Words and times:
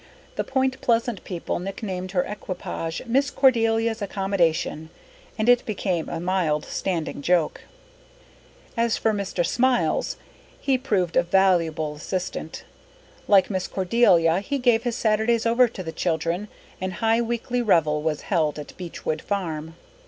The 0.35 0.43
Point 0.43 0.81
Pleasant 0.81 1.23
people 1.23 1.59
nicknamed 1.59 2.13
her 2.13 2.23
equipage 2.23 3.03
"Miss 3.05 3.29
Cordelia's 3.29 4.01
accommodation," 4.01 4.89
and 5.37 5.47
it 5.47 5.63
became 5.63 6.09
a 6.09 6.19
mild 6.19 6.65
standing 6.65 7.21
joke. 7.21 7.61
As 8.75 8.97
for 8.97 9.13
Mr. 9.13 9.45
Smiles, 9.45 10.17
he 10.59 10.75
proved 10.75 11.15
a 11.15 11.21
valuable 11.21 11.93
assistant. 11.97 12.63
Like 13.27 13.51
Miss 13.51 13.67
Cordelia, 13.67 14.39
he 14.39 14.57
gave 14.57 14.81
his 14.81 14.95
Saturdays 14.95 15.45
over 15.45 15.67
to 15.67 15.83
the 15.83 15.91
children, 15.91 16.47
and 16.81 16.93
high 16.93 17.21
weekly 17.21 17.61
revel 17.61 18.01
was 18.01 18.21
held 18.21 18.57
at 18.57 18.75
Beechwood 18.77 19.21
Farm. 19.21 19.75